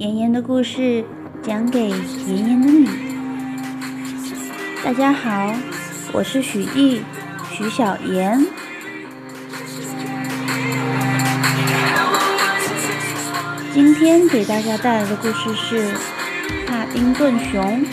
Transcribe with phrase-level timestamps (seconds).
[0.00, 1.04] 妍妍的故事
[1.42, 2.88] 讲给妍妍的你。
[4.82, 5.54] 大家好，
[6.10, 7.02] 我是许艺，
[7.52, 8.42] 许小妍。
[13.74, 15.92] 今天给大家带来的故事是
[16.66, 17.84] 《帕丁顿熊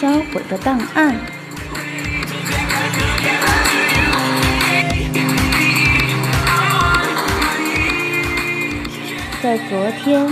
[0.00, 1.14] 销毁的档案》。
[9.70, 10.26] 昨天，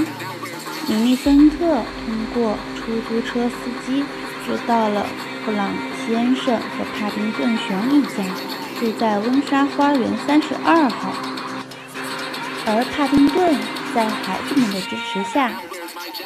[0.88, 1.56] 米利森特
[2.04, 4.04] 通过出租车司机
[4.44, 5.06] 知道了
[5.44, 5.70] 布朗
[6.06, 8.22] 先生和帕丁顿熊一家
[8.78, 11.14] 住在温莎花园三十二号，
[12.66, 13.56] 而帕丁顿
[13.94, 15.52] 在孩子们的支持下，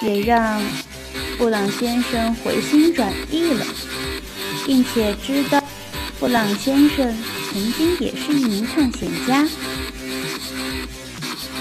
[0.01, 0.61] 也让
[1.39, 3.65] 布朗先生回心转意了，
[4.67, 5.63] 并且知道
[6.19, 7.15] 布朗先生
[7.53, 9.47] 曾经也是一名探险家。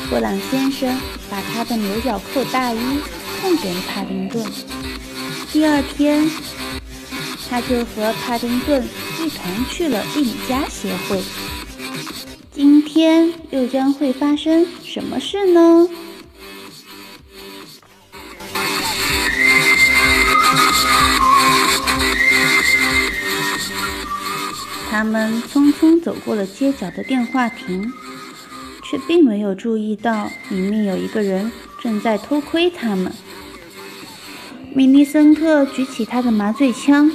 [0.09, 0.97] 布朗先生
[1.29, 2.79] 把他的牛角扣大衣
[3.41, 4.45] 送给了帕丁顿。
[5.51, 6.29] 第二天，
[7.49, 8.87] 他就和帕丁顿
[9.19, 11.21] 一同去了印加协会。
[12.51, 15.89] 今天又将会发生什么事呢？
[24.89, 27.91] 他们匆匆走过了街角的电话亭。
[28.95, 31.51] 却并没有注意到里面有一个人
[31.81, 33.11] 正在偷窥他们。
[34.73, 37.11] 米利森特举起他的麻醉枪，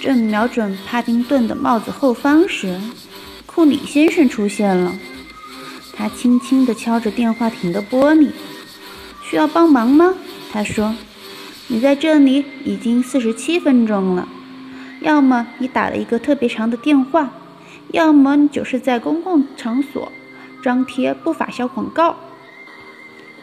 [0.00, 2.80] 正瞄准帕丁顿的帽子后方时，
[3.46, 4.96] 库里先生出现了。
[5.92, 8.28] 他轻轻地敲着电话亭的玻璃
[9.28, 10.14] ：“需要帮忙吗？”
[10.52, 10.94] 他说
[11.66, 14.28] ：“你在这里已经四十七分钟了。
[15.00, 17.32] 要么你打了一个特别长的电话，
[17.90, 20.12] 要么你就是在公共场所。”
[20.62, 22.16] 张贴不法小广告。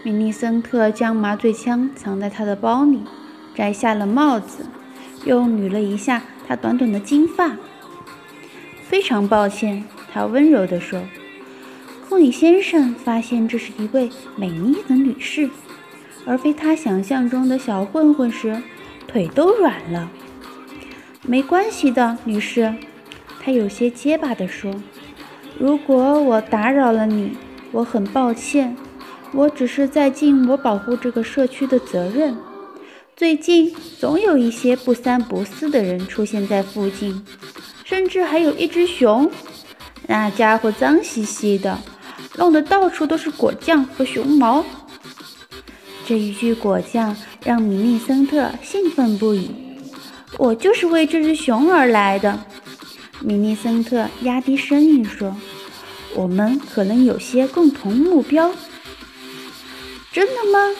[0.03, 3.01] 米利森特将麻醉枪藏在他的包里，
[3.55, 4.65] 摘下了帽子，
[5.23, 7.57] 又捋了一下他短短的金发。
[8.83, 9.83] 非常抱歉，
[10.13, 11.01] 他温柔地说。
[12.07, 15.49] 库里先生发现这是一位美丽的女士，
[16.27, 18.61] 而非他想象中的小混混时，
[19.07, 20.11] 腿都软了。
[21.23, 22.75] 没关系的，女士，
[23.41, 24.71] 他有些结巴地说。
[25.57, 27.37] 如果我打扰了你，
[27.71, 28.75] 我很抱歉。
[29.33, 32.37] 我只是在尽我保护这个社区的责任。
[33.15, 37.25] 最近总有一些不三不四的人出现在附近，
[37.83, 39.29] 甚至还有一只熊。
[40.07, 41.79] 那家伙脏兮兮的，
[42.37, 44.63] 弄得到处都是果酱和熊毛。
[46.05, 49.51] 这一句果酱让米利森特兴奋不已。
[50.37, 52.39] 我就是为这只熊而来的。
[53.27, 55.35] 米利森特压低声音说
[56.13, 58.53] ：“我们可能有些共同目标。”
[60.13, 60.75] 真的吗？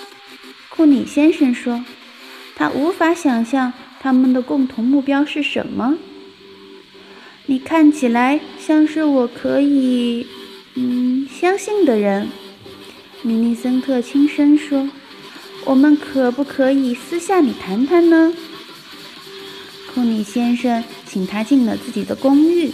[0.69, 1.83] 库里先生说
[2.55, 5.97] ：“他无法想象他们的共同目标是什么。”
[7.47, 10.27] 你看起来像是我可以，
[10.75, 12.29] 嗯，相信的人。”
[13.23, 14.87] 米利森特轻声说
[15.65, 18.31] ：“我们可不可以私下里谈谈呢？”
[19.95, 20.83] 库里先生。
[21.15, 22.73] 请他进了自己的公寓。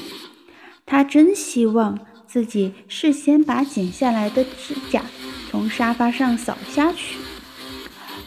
[0.83, 5.03] 他真希望自己事先把剪下来的指甲
[5.51, 7.17] 从沙发上扫下去。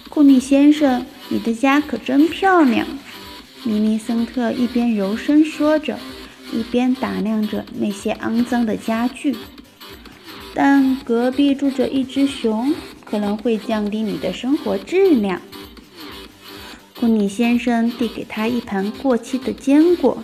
[0.09, 2.87] 库里先生，你的家可真漂亮。
[3.65, 5.99] 米利森特一边柔声说着，
[6.53, 9.35] 一边打量着那些肮脏的家具。
[10.55, 12.73] 但隔壁住着一只熊，
[13.05, 15.43] 可能会降低你的生活质量。
[16.99, 20.23] 库里先生递给他一盘过期的坚果，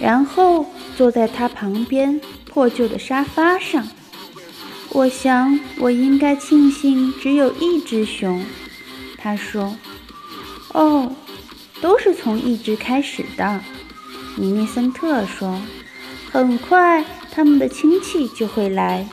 [0.00, 3.86] 然后坐在他旁边破旧的沙发上。
[4.90, 8.44] 我想，我应该庆幸只有一只熊，
[9.16, 9.76] 他说。
[10.74, 11.14] 哦，
[11.80, 13.60] 都是从一只开始的，
[14.36, 15.60] 米利森特说。
[16.30, 19.06] 很快，他们的亲戚就会来，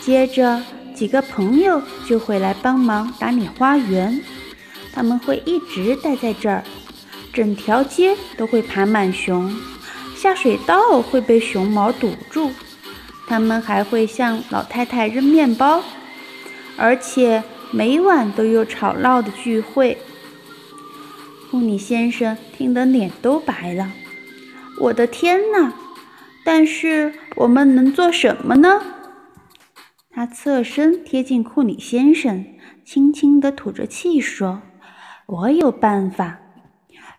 [0.00, 0.62] 接着
[0.94, 4.22] 几个朋友就会来帮忙打理花园。
[4.96, 6.64] 他们会一直待在这儿，
[7.30, 9.54] 整条街都会爬满熊，
[10.16, 12.50] 下水道会被熊毛堵住。
[13.28, 15.84] 他们还会向老太太扔面包，
[16.78, 19.98] 而且每晚都有吵闹的聚会。
[21.50, 23.92] 库里先生听得脸都白了。
[24.80, 25.74] 我的天哪！
[26.42, 28.80] 但是我们能做什么呢？
[30.10, 32.46] 他侧身贴近库里先生，
[32.82, 34.62] 轻轻地吐着气说。
[35.26, 36.38] 我有办法，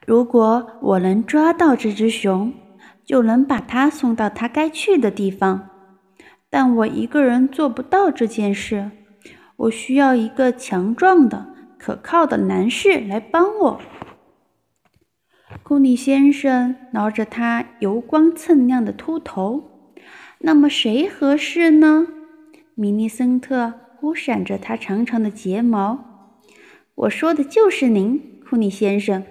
[0.06, 2.54] 如果我能抓到这只熊，
[3.04, 5.69] 就能把它送到它该去的地方。
[6.50, 8.92] 但我一个人做不到这件事，
[9.57, 13.81] 我需要一个强壮的、可靠的男士来帮我。
[15.63, 19.63] 库里先生挠着他油光蹭亮的秃头。
[20.39, 22.07] 那么谁合适呢？
[22.74, 26.06] 米利森特忽闪着他长长的睫毛。
[26.97, 29.23] 我说的就是您，库里先生。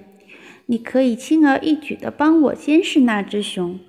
[0.66, 3.80] 你可以轻而易举地帮我监视那只熊。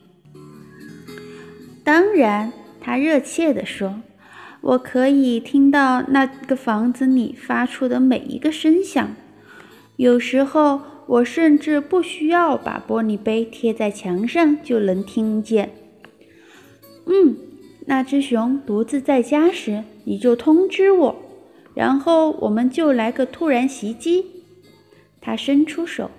[1.83, 2.51] 当然，
[2.81, 4.01] 他热切地说
[4.61, 9.15] ：“我可以听到那个房子里发出的每一个声响。
[9.97, 15.69] 有时候，我甚至不需要把玻璃杯贴在墙上就能听见。”
[17.05, 17.37] 嗯，
[17.85, 21.15] 那只熊独自在家时，你就通知我，
[21.77, 24.25] 然后我们就来个突然袭击。
[25.21, 26.09] 他伸出手。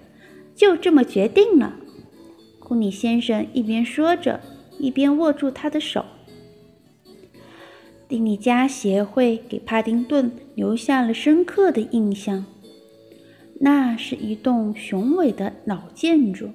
[0.55, 1.77] 就这么决定了，
[2.59, 4.41] 库里先生一边说着，
[4.81, 6.05] 一边握住他的手。
[8.09, 12.45] 蒂尼加协会给帕丁顿留下了深刻的印象。
[13.61, 16.51] 那是一栋雄伟的老建筑，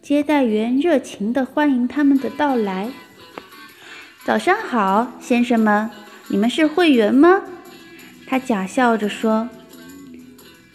[0.00, 2.92] 接待员热情地欢迎他们的到来。
[4.24, 5.90] 早上好，先生们，
[6.28, 7.42] 你们是会员吗？
[8.32, 9.46] 他假笑着说：“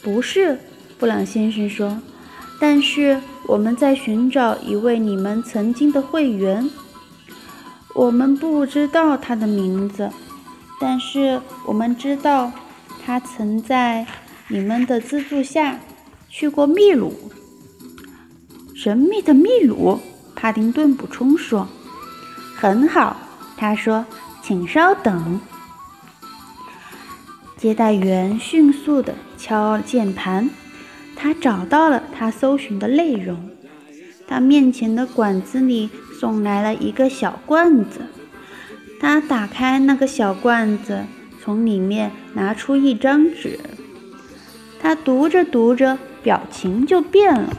[0.04, 0.60] 不是。”
[1.00, 2.00] 布朗先生说。
[2.60, 6.70] 但是我们在寻找一位你们曾经的会员，
[7.96, 10.12] 我们不知道他的名字，
[10.80, 12.52] 但是我们知道
[13.04, 14.06] 他曾在
[14.50, 15.80] 你们的资助下
[16.30, 17.32] 去过秘鲁。
[18.76, 20.00] 神秘的秘鲁，
[20.36, 21.68] 帕丁顿补充说
[22.56, 23.18] ：“很好。”
[23.58, 24.06] 他说
[24.44, 25.42] ：“请稍等。”
[27.58, 30.50] 接待员迅速地敲键盘。
[31.16, 33.50] 他找到了他搜寻的内容。
[34.28, 35.90] 他面前的管子里
[36.20, 38.02] 送来了一个小罐子。
[39.00, 41.06] 他打开那个小罐子，
[41.42, 43.60] 从里面拿出一张纸。
[44.80, 47.58] 他读着读着，表情就变了。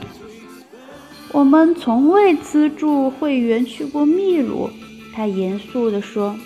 [1.33, 4.71] 我们从未资助会员去过秘鲁，
[5.15, 6.37] 他严肃地说。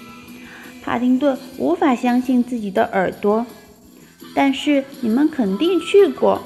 [0.82, 3.46] 帕丁顿无法相信自己的耳朵。
[4.34, 6.42] 但是你们肯定去过。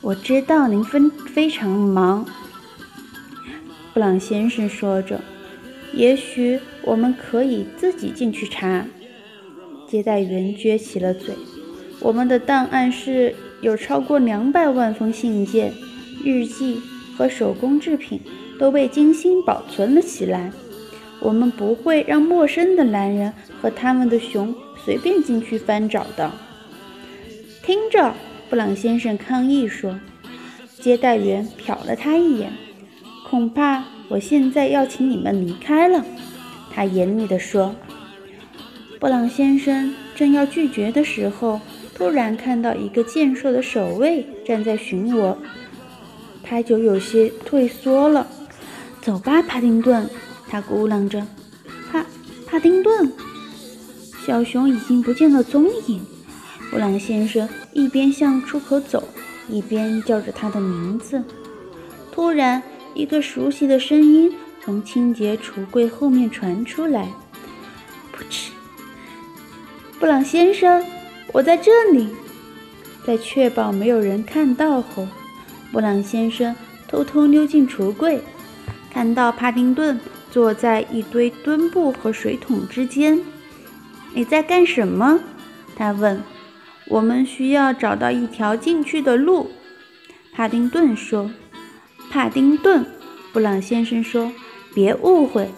[0.00, 1.00] 我知道您非
[1.32, 2.26] 非常忙，
[3.94, 5.20] 布朗先生说着。
[5.92, 8.86] 也许我们可以自己进去查。
[9.88, 11.34] 接待员撅起了嘴。
[12.00, 15.72] 我们的档案室有超过两百万封信件、
[16.24, 16.80] 日记
[17.16, 18.20] 和手工制品，
[18.58, 20.52] 都被精心保存了起来。
[21.20, 24.54] 我们不会让陌生的男人和他们的熊
[24.84, 26.30] 随便进去翻找的。
[27.62, 28.14] 听着。
[28.48, 29.98] 布朗先生抗议说
[30.78, 32.52] ：“接待员瞟了他一眼，
[33.28, 36.04] 恐怕我现在要请你们离开了。”
[36.72, 37.74] 他严厉地说。
[39.00, 41.60] 布朗先生正要拒绝的时候，
[41.92, 45.36] 突然看到一个健硕的守卫站在巡逻，
[46.44, 48.28] 他就有些退缩了。
[49.02, 50.08] “走吧，帕丁顿。”
[50.48, 51.26] 他咕囔着。
[51.90, 52.04] “帕
[52.46, 53.12] 帕丁顿，
[54.26, 56.00] 小熊已经不见了踪影。”
[56.70, 59.08] 布朗先生一边向出口走，
[59.48, 61.22] 一边叫着他的名字。
[62.10, 62.62] 突然，
[62.94, 64.34] 一个熟悉的声音
[64.64, 67.08] 从清洁橱柜后面传出来
[68.12, 68.50] ：“噗嗤！”
[70.00, 70.84] 布朗先生，
[71.32, 72.08] 我在这里。
[73.06, 75.06] 在确保没有人看到后，
[75.70, 76.56] 布朗先生
[76.88, 78.20] 偷偷溜进橱柜，
[78.90, 83.20] 看到帕丁顿坐在一堆墩布和水桶之间。
[84.14, 85.20] “你在干什么？”
[85.76, 86.22] 他问。
[86.88, 89.50] 我们需要找到一条进去的路，
[90.32, 91.28] 帕丁顿说。
[92.08, 92.86] 帕丁顿，
[93.32, 94.30] 布朗先生说
[94.72, 95.50] ：“别误会，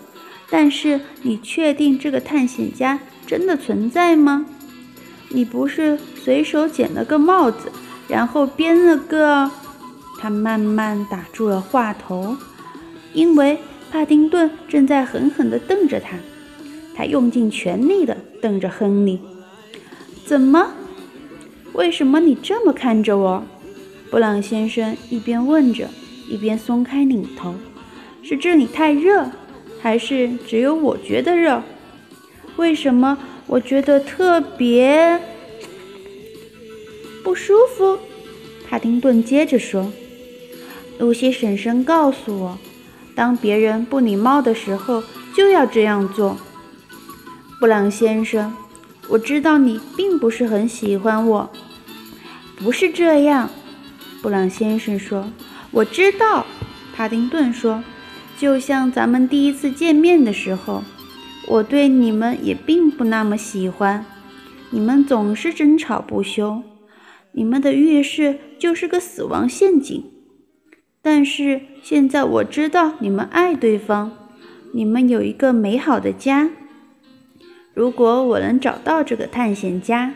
[0.48, 4.46] 但是你确定这个探险家真的存在吗？
[5.28, 7.70] 你不是随手捡了个帽子，
[8.08, 9.50] 然后编了个……”
[10.18, 12.38] 他慢慢打住了话头，
[13.12, 13.60] 因为
[13.90, 16.16] 帕丁顿正在狠狠地瞪着他。
[16.95, 19.21] 他用尽全力地瞪着亨利。
[20.25, 20.73] 怎么？
[21.75, 23.45] 为什么你这么看着我？
[24.11, 25.88] 布朗先生一边问着，
[26.28, 27.54] 一边松开领头。
[28.23, 29.30] 是这里太热，
[29.80, 31.62] 还是只有我觉得热？
[32.57, 33.16] 为什么
[33.47, 35.21] 我觉得特别
[37.23, 37.99] 不舒服？
[38.68, 39.92] 帕丁顿接着说
[40.99, 42.59] ：“露西婶婶告诉我，
[43.18, 45.02] 当别人不礼貌的时候，
[45.34, 46.38] 就要这样做。”
[47.58, 48.54] 布朗先生，
[49.08, 51.50] 我知道你并不是很喜欢我。
[52.58, 53.50] 不是这样，
[54.22, 55.28] 布朗先生说。
[55.72, 56.46] 我知道，
[56.94, 57.82] 帕丁顿说。
[58.38, 60.84] 就像咱们第一次见面的时候，
[61.48, 64.06] 我对你们也并不那么喜欢。
[64.70, 66.62] 你们总是争吵不休，
[67.32, 70.04] 你们的浴室就是个死亡陷阱。
[71.10, 74.12] 但是现在我知道你们爱对方，
[74.74, 76.50] 你们有一个美好的家。
[77.72, 80.12] 如果我能找到这个探险家，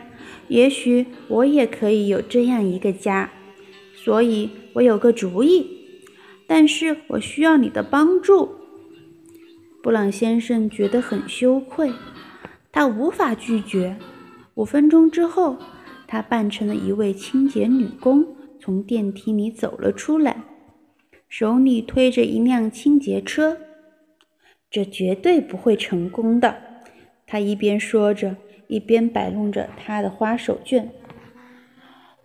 [0.49, 3.31] 也许我也可以有这样一个家。
[3.95, 5.67] 所以我有个主意。
[6.47, 8.51] 但是我需要你的帮助。
[9.83, 11.91] 布朗先生觉得很羞愧，
[12.71, 13.97] 他无法拒绝。
[14.57, 15.57] 五分钟之后，
[16.07, 18.27] 他扮成了一位清洁女工，
[18.61, 20.45] 从电梯里走了出来，
[21.33, 23.57] 手里推着一辆清洁车。
[24.71, 26.59] 这绝对不会成功的，
[27.27, 28.37] 他一边说着，
[28.67, 30.89] 一边摆弄着他的花手绢。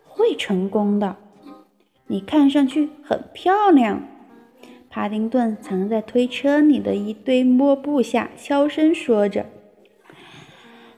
[0.04, 1.16] 会成功的，
[2.08, 4.06] 你看上去很漂亮。
[4.90, 9.46] 帕丁顿藏在推车里的一堆抹布下，悄声说着。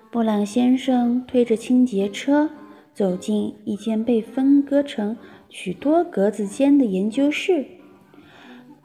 [0.09, 2.49] 布朗先生推着清洁车
[2.91, 5.15] 走进一间被分割成
[5.47, 7.67] 许多格子间的研究室。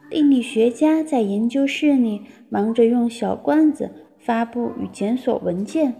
[0.09, 5.95] 地理学家在研究室里忙着用小罐子发布与检索文件。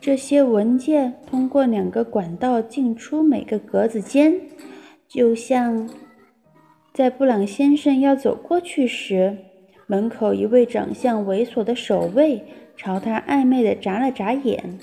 [0.00, 4.40] 这些文件通过两个管道进出每个格子间，
[5.08, 5.88] 就像……
[6.92, 9.36] 在布朗先生要走过去时，
[9.86, 12.44] 门口一位长相猥琐的守卫
[12.76, 14.78] 朝他暧昧地眨了眨眼。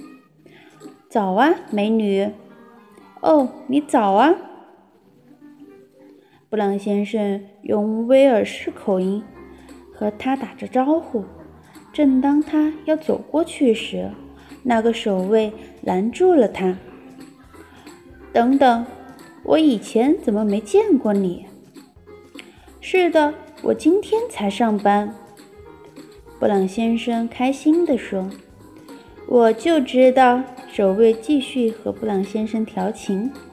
[1.08, 2.30] “早啊，美女
[3.22, 4.36] ！”“哦，你早啊！”
[6.52, 9.24] 布朗先生用威尔士口音
[9.94, 11.24] 和他打着招呼。
[11.94, 14.12] 正当他要走过去时，
[14.64, 16.78] 那个守卫拦住了他。
[18.34, 18.86] “等等，
[19.44, 21.46] 我以前怎么没见过你？”
[22.82, 25.16] 是的，我今天才上班。”
[26.38, 28.30] 布朗先生开心地说。
[29.26, 33.32] “我就知道。”守卫继续和布朗先生调情。“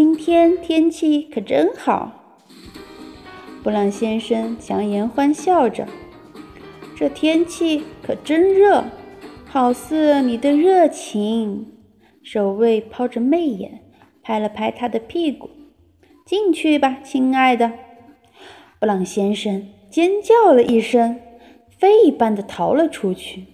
[0.00, 2.38] 今天天气可真好。”
[3.64, 5.88] 布朗先生强颜欢笑着。
[6.96, 8.84] “这天气可真热，
[9.44, 11.66] 好似你的热情。”
[12.22, 13.80] 守卫抛着媚眼，
[14.22, 15.50] 拍了拍他的屁股。
[16.24, 17.72] “进去吧，亲爱的。”
[18.78, 21.18] 布朗先生尖叫了一声，
[21.76, 23.46] 飞一般的逃了出去。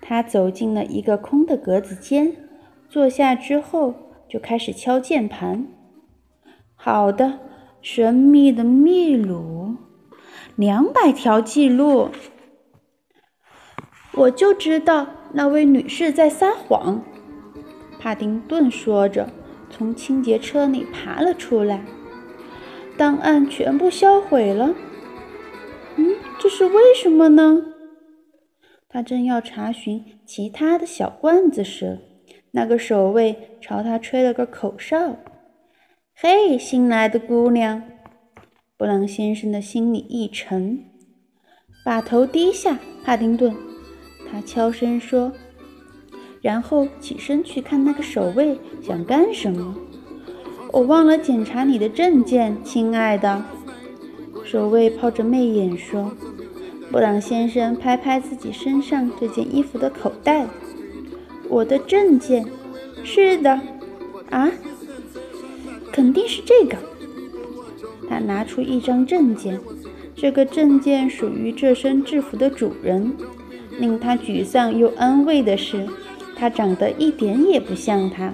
[0.00, 2.36] 他走进了一个空的格子间，
[2.88, 3.92] 坐下之后
[4.30, 5.66] 就开始敲键盘。
[6.76, 7.40] 好的，
[7.82, 9.74] 神秘的秘鲁，
[10.54, 12.10] 两百条记录。
[14.12, 17.02] 我就知道那位女士在撒谎。
[17.98, 19.28] 帕丁顿说着，
[19.68, 21.84] 从清洁车里爬了出来。
[22.96, 24.74] 档案全部销毁了。
[25.96, 27.64] 嗯，这是为什么呢？
[28.88, 31.98] 他正要查询其他的小罐子时，
[32.52, 35.16] 那个守卫朝他吹了个口哨。
[36.14, 37.82] “嘿，新来的姑娘！”
[38.76, 40.84] 布朗先生的心里一沉，
[41.84, 42.78] 把头低下。
[43.02, 43.56] 帕丁顿，
[44.30, 45.32] 他悄声说，
[46.42, 49.74] 然后起身去看那个守卫想干什么。
[50.72, 53.42] 我忘了检查你的证件，亲爱的。
[54.44, 56.12] 守卫抛着媚眼说。
[56.90, 60.46] 布朗先生拍拍自己身上这件衣服的口袋。
[61.50, 62.46] 我的证件，
[63.02, 63.60] 是的。
[64.30, 64.50] 啊，
[65.92, 66.76] 肯定是这个。
[68.08, 69.60] 他拿出一张证件。
[70.14, 73.12] 这个证件属于这身制服的主人。
[73.78, 75.86] 令他沮丧又安慰的是，
[76.36, 78.32] 他长得一点也不像他。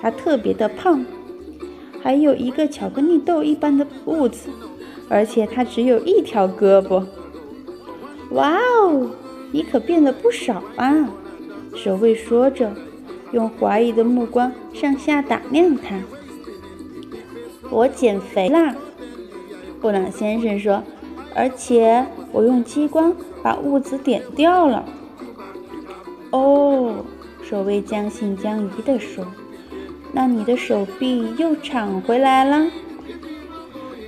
[0.00, 1.04] 他特别的胖。
[2.02, 4.48] 还有一个巧克力豆一般的痦子，
[5.08, 7.04] 而且他只有一条胳膊。
[8.30, 9.10] 哇哦，
[9.52, 11.08] 你可变了不少啊！
[11.74, 12.72] 守卫说着，
[13.32, 16.00] 用怀疑的目光上下打量他。
[17.70, 18.74] 我减肥啦，
[19.80, 20.82] 布朗先生说，
[21.34, 24.84] 而且我用激光把痦子点掉了。
[26.30, 27.04] 哦，
[27.42, 29.26] 守卫将信将疑地说。
[30.12, 32.66] 那你的手臂又长回来了，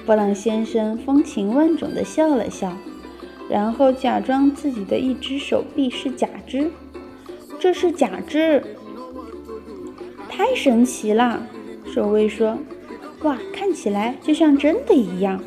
[0.07, 2.73] 布朗先生风情万种地笑了笑，
[3.51, 6.71] 然后假装自己的一只手臂是假肢。
[7.61, 8.65] 这是假肢，
[10.31, 11.43] 太神奇了！
[11.93, 12.57] 守卫说
[13.23, 15.39] ：“哇，看起来就像真的一样。”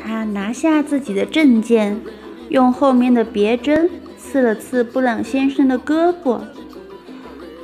[0.00, 2.00] 他拿下自己的证件，
[2.48, 6.40] 用后面的别针刺了刺布朗先生的胳膊。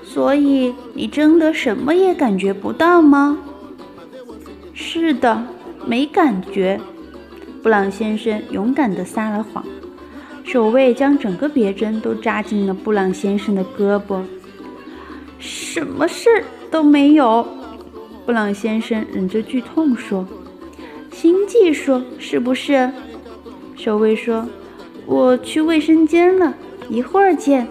[0.03, 3.39] 所以你真的什么也感觉不到吗？
[4.75, 5.47] 是的，
[5.87, 6.81] 没感觉。
[7.63, 9.65] 布朗先生勇敢地撒了谎。
[10.57, 14.23] 守卫将整个别针都扎进了布朗先生的胳膊。
[15.39, 17.47] 什么事儿都没有，
[18.25, 20.27] 布朗先生忍着剧痛说
[21.13, 22.91] ：“新技术是不是？”
[23.77, 24.49] 守卫说
[25.05, 26.55] ：“我去卫生间了，
[26.89, 27.69] 一会儿见。”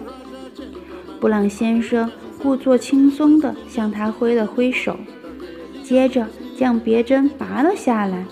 [1.18, 2.08] 布朗先生
[2.40, 4.96] 故作轻松地向他挥了挥手，
[5.82, 6.24] 接着
[6.56, 8.24] 将别针拔了下来，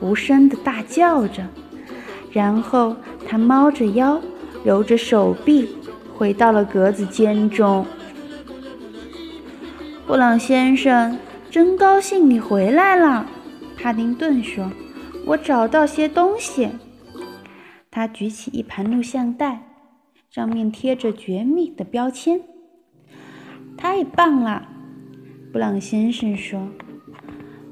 [0.00, 1.46] 无声地大叫着。
[2.32, 2.96] 然后
[3.32, 4.20] 他猫着腰，
[4.62, 5.66] 揉着手臂，
[6.14, 7.86] 回到了格子间中。
[10.06, 11.18] 布朗先生
[11.50, 13.26] 真高兴你回来了，
[13.74, 14.70] 帕丁顿说
[15.24, 16.72] ：“我找到些东西。”
[17.90, 19.62] 他举起一盘录像带，
[20.28, 22.42] 上面贴着绝密的标签。
[23.78, 24.68] 太棒了，
[25.50, 26.68] 布朗先生说：“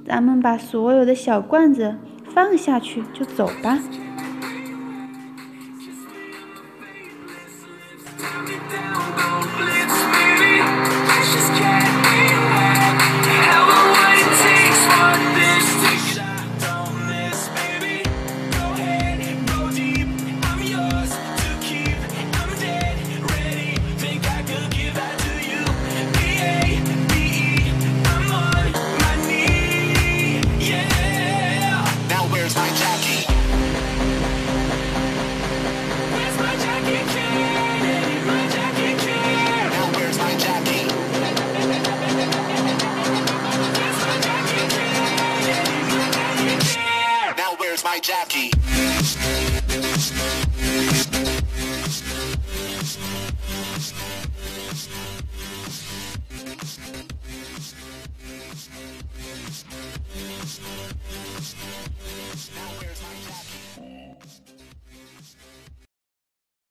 [0.07, 3.79] 咱们把所有的小罐子放下去就走吧。”